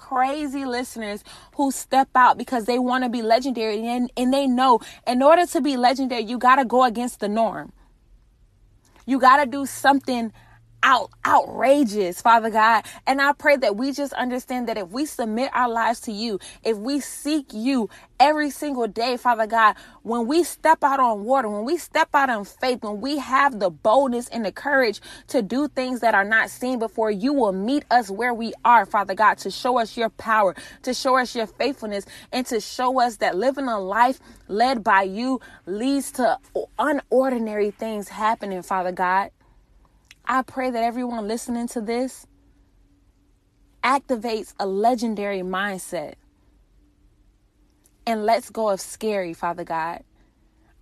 crazy 0.08 0.64
listeners 0.64 1.24
who 1.56 1.72
step 1.72 2.08
out 2.14 2.38
because 2.38 2.66
they 2.66 2.78
want 2.78 3.02
to 3.02 3.10
be 3.10 3.22
legendary 3.22 3.84
and, 3.88 4.10
and 4.16 4.32
they 4.32 4.46
know 4.46 4.78
in 5.04 5.20
order 5.20 5.44
to 5.44 5.60
be 5.60 5.76
legendary, 5.76 6.22
you 6.22 6.38
got 6.38 6.56
to 6.56 6.64
go 6.64 6.84
against 6.84 7.18
the 7.18 7.28
norm. 7.28 7.72
You 9.04 9.18
got 9.18 9.38
to 9.38 9.46
do 9.50 9.66
something 9.66 10.32
out 10.82 11.10
outrageous, 11.26 12.20
Father 12.20 12.50
God. 12.50 12.84
And 13.06 13.20
I 13.20 13.32
pray 13.32 13.56
that 13.56 13.76
we 13.76 13.92
just 13.92 14.12
understand 14.14 14.68
that 14.68 14.78
if 14.78 14.88
we 14.90 15.06
submit 15.06 15.50
our 15.54 15.68
lives 15.68 16.00
to 16.02 16.12
you, 16.12 16.38
if 16.64 16.76
we 16.78 17.00
seek 17.00 17.52
you 17.52 17.90
every 18.20 18.50
single 18.50 18.86
day, 18.86 19.16
Father 19.16 19.46
God, 19.46 19.76
when 20.02 20.26
we 20.26 20.44
step 20.44 20.82
out 20.84 21.00
on 21.00 21.24
water, 21.24 21.48
when 21.48 21.64
we 21.64 21.76
step 21.76 22.08
out 22.14 22.30
in 22.30 22.44
faith, 22.44 22.82
when 22.82 23.00
we 23.00 23.18
have 23.18 23.58
the 23.58 23.70
boldness 23.70 24.28
and 24.28 24.44
the 24.44 24.52
courage 24.52 25.00
to 25.28 25.42
do 25.42 25.68
things 25.68 26.00
that 26.00 26.14
are 26.14 26.24
not 26.24 26.50
seen 26.50 26.78
before, 26.78 27.10
you 27.10 27.32
will 27.32 27.52
meet 27.52 27.84
us 27.90 28.10
where 28.10 28.34
we 28.34 28.52
are, 28.64 28.86
Father 28.86 29.14
God, 29.14 29.38
to 29.38 29.50
show 29.50 29.78
us 29.78 29.96
your 29.96 30.10
power, 30.10 30.54
to 30.82 30.94
show 30.94 31.16
us 31.18 31.34
your 31.34 31.46
faithfulness, 31.46 32.06
and 32.32 32.46
to 32.46 32.60
show 32.60 33.00
us 33.00 33.16
that 33.16 33.36
living 33.36 33.68
a 33.68 33.78
life 33.78 34.20
led 34.48 34.84
by 34.84 35.02
you 35.02 35.40
leads 35.66 36.12
to 36.12 36.38
unordinary 36.78 37.74
things 37.74 38.08
happening, 38.08 38.62
Father 38.62 38.92
God. 38.92 39.30
I 40.28 40.42
pray 40.42 40.70
that 40.70 40.82
everyone 40.82 41.28
listening 41.28 41.68
to 41.68 41.80
this 41.80 42.26
activates 43.84 44.54
a 44.58 44.66
legendary 44.66 45.42
mindset 45.42 46.14
and 48.04 48.26
lets 48.26 48.50
go 48.50 48.68
of 48.70 48.80
scary, 48.80 49.34
Father 49.34 49.62
God. 49.62 50.02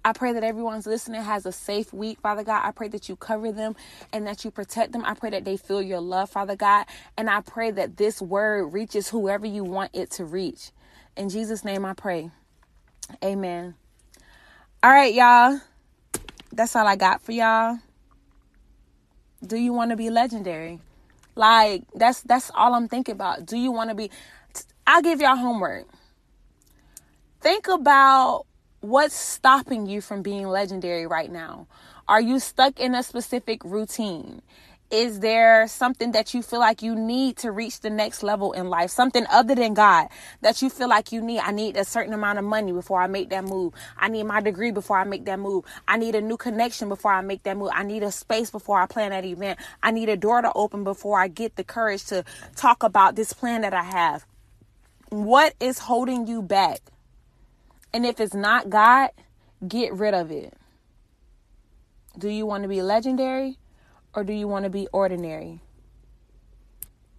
I 0.02 0.12
pray 0.14 0.32
that 0.32 0.44
everyone's 0.44 0.86
listening 0.86 1.22
has 1.22 1.44
a 1.44 1.52
safe 1.52 1.92
week, 1.92 2.20
Father 2.20 2.42
God. 2.42 2.62
I 2.64 2.70
pray 2.70 2.88
that 2.88 3.08
you 3.08 3.16
cover 3.16 3.52
them 3.52 3.76
and 4.12 4.26
that 4.26 4.44
you 4.44 4.50
protect 4.50 4.92
them. 4.92 5.04
I 5.04 5.14
pray 5.14 5.30
that 5.30 5.44
they 5.44 5.58
feel 5.58 5.82
your 5.82 6.00
love, 6.00 6.30
Father 6.30 6.56
God. 6.56 6.86
And 7.16 7.28
I 7.28 7.40
pray 7.42 7.70
that 7.70 7.98
this 7.98 8.22
word 8.22 8.72
reaches 8.72 9.10
whoever 9.10 9.46
you 9.46 9.64
want 9.64 9.90
it 9.94 10.10
to 10.12 10.24
reach. 10.24 10.70
In 11.16 11.28
Jesus' 11.28 11.64
name 11.64 11.84
I 11.84 11.92
pray. 11.92 12.30
Amen. 13.22 13.74
All 14.82 14.90
right, 14.90 15.12
y'all. 15.12 15.60
That's 16.52 16.76
all 16.76 16.86
I 16.86 16.96
got 16.96 17.22
for 17.22 17.32
y'all 17.32 17.78
do 19.46 19.56
you 19.56 19.72
want 19.72 19.90
to 19.90 19.96
be 19.96 20.10
legendary? 20.10 20.80
Like 21.34 21.82
that's 21.94 22.22
that's 22.22 22.50
all 22.54 22.74
I'm 22.74 22.88
thinking 22.88 23.14
about. 23.14 23.46
Do 23.46 23.56
you 23.56 23.72
want 23.72 23.90
to 23.90 23.96
be 23.96 24.10
I'll 24.86 25.02
give 25.02 25.20
y'all 25.20 25.36
homework. 25.36 25.86
Think 27.40 27.68
about 27.68 28.46
what's 28.80 29.14
stopping 29.14 29.86
you 29.86 30.00
from 30.00 30.22
being 30.22 30.46
legendary 30.46 31.06
right 31.06 31.30
now. 31.30 31.66
Are 32.06 32.20
you 32.20 32.38
stuck 32.38 32.78
in 32.78 32.94
a 32.94 33.02
specific 33.02 33.64
routine? 33.64 34.42
Is 34.94 35.18
there 35.18 35.66
something 35.66 36.12
that 36.12 36.34
you 36.34 36.40
feel 36.40 36.60
like 36.60 36.80
you 36.80 36.94
need 36.94 37.38
to 37.38 37.50
reach 37.50 37.80
the 37.80 37.90
next 37.90 38.22
level 38.22 38.52
in 38.52 38.70
life? 38.70 38.92
Something 38.92 39.26
other 39.28 39.56
than 39.56 39.74
God 39.74 40.06
that 40.40 40.62
you 40.62 40.70
feel 40.70 40.88
like 40.88 41.10
you 41.10 41.20
need? 41.20 41.40
I 41.40 41.50
need 41.50 41.76
a 41.76 41.84
certain 41.84 42.14
amount 42.14 42.38
of 42.38 42.44
money 42.44 42.70
before 42.70 43.02
I 43.02 43.08
make 43.08 43.30
that 43.30 43.42
move. 43.42 43.74
I 43.98 44.06
need 44.06 44.22
my 44.22 44.40
degree 44.40 44.70
before 44.70 44.96
I 44.96 45.02
make 45.02 45.24
that 45.24 45.40
move. 45.40 45.64
I 45.88 45.96
need 45.96 46.14
a 46.14 46.20
new 46.20 46.36
connection 46.36 46.88
before 46.88 47.12
I 47.12 47.22
make 47.22 47.42
that 47.42 47.56
move. 47.56 47.70
I 47.74 47.82
need 47.82 48.04
a 48.04 48.12
space 48.12 48.52
before 48.52 48.80
I 48.80 48.86
plan 48.86 49.10
that 49.10 49.24
event. 49.24 49.58
I 49.82 49.90
need 49.90 50.08
a 50.08 50.16
door 50.16 50.40
to 50.40 50.52
open 50.54 50.84
before 50.84 51.18
I 51.18 51.26
get 51.26 51.56
the 51.56 51.64
courage 51.64 52.04
to 52.04 52.24
talk 52.54 52.84
about 52.84 53.16
this 53.16 53.32
plan 53.32 53.62
that 53.62 53.74
I 53.74 53.82
have. 53.82 54.24
What 55.08 55.54
is 55.58 55.80
holding 55.80 56.28
you 56.28 56.40
back? 56.40 56.78
And 57.92 58.06
if 58.06 58.20
it's 58.20 58.32
not 58.32 58.70
God, 58.70 59.10
get 59.66 59.92
rid 59.92 60.14
of 60.14 60.30
it. 60.30 60.54
Do 62.16 62.28
you 62.28 62.46
want 62.46 62.62
to 62.62 62.68
be 62.68 62.80
legendary? 62.80 63.58
Or 64.14 64.24
do 64.24 64.32
you 64.32 64.48
want 64.48 64.64
to 64.64 64.70
be 64.70 64.88
ordinary? 64.92 65.60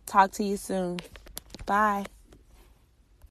Talk 0.05 0.31
to 0.33 0.43
you 0.43 0.57
soon. 0.57 0.99
Bye. 1.65 2.05